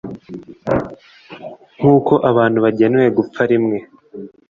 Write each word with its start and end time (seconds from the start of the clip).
nk'uko 1.77 2.13
abantu 2.29 2.57
bagenewe 2.65 3.07
gupfa 3.17 3.41
rimwe, 3.51 3.77